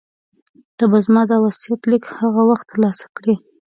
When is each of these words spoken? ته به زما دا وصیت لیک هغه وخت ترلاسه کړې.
ته 0.77 0.83
به 0.91 0.99
زما 1.05 1.21
دا 1.31 1.37
وصیت 1.45 1.81
لیک 1.91 2.05
هغه 2.19 2.41
وخت 2.49 2.65
ترلاسه 2.71 3.05
کړې. 3.15 3.35